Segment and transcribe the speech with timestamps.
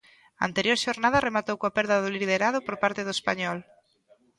[0.41, 3.59] A anterior xornada rematou coa perda do liderado por parte do Español.